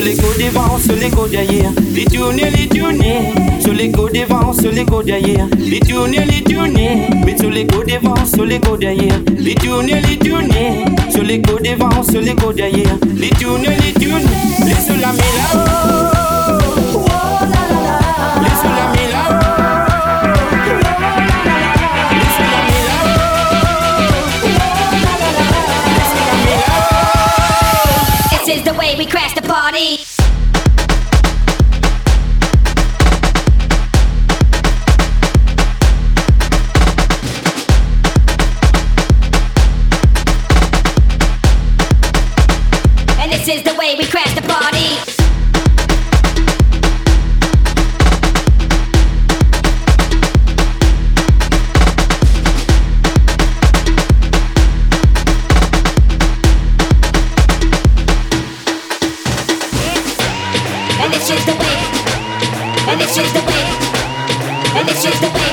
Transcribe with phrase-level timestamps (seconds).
[0.00, 1.70] Sur les go devant, sur les go derrière.
[1.94, 3.34] Les tourner, les tourner.
[3.60, 5.46] Sur les go devant, sur les go derrière.
[5.58, 7.06] Les tourner, les tourner.
[7.26, 9.20] Mais sur les go devant, sur les go derrière.
[9.36, 10.86] Les tourner, les tourner.
[11.10, 12.96] Sur les go devant, sur les go derrière.
[13.14, 14.74] Les tourner, les tourner.
[14.86, 16.19] Sur la là.
[43.30, 44.19] This is the way we crash
[64.76, 65.52] And this is the way.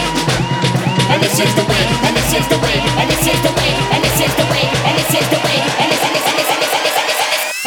[1.10, 1.86] And this is the way.
[2.06, 2.78] And this is the way.
[3.02, 3.72] And this is the way.
[3.94, 4.66] And this is the way.
[4.86, 5.58] And this is the way.
[5.82, 6.78] And this this and this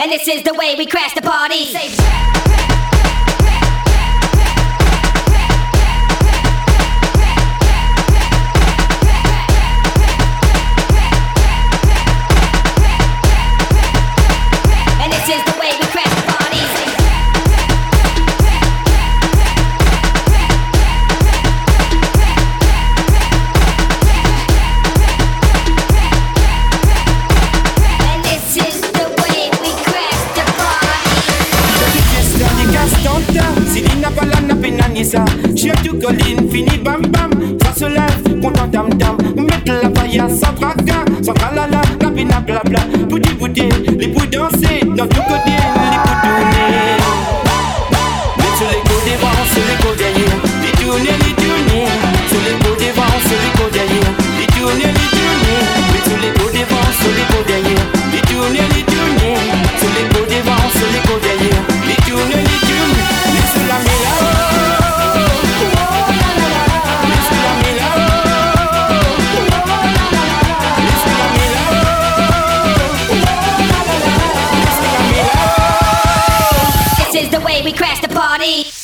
[0.01, 1.75] and this is the way we crash the party.
[1.77, 2.59] And
[35.83, 37.03] Dieu tu collines, fini bam.
[37.03, 37.31] Bam,
[37.63, 40.89] ça se lève, content dam dam, mettre la paille, ça traque,
[41.23, 43.89] ça tralala, la bina blabla, bouti bouti.
[78.40, 78.80] body.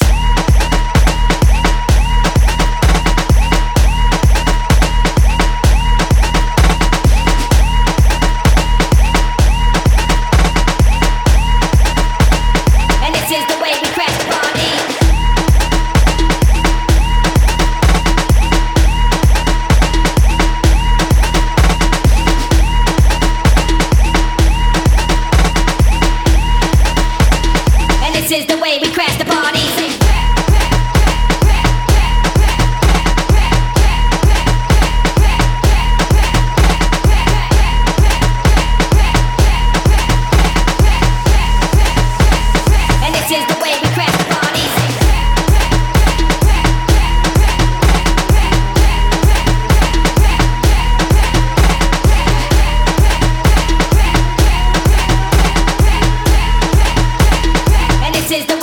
[58.29, 58.56] This is the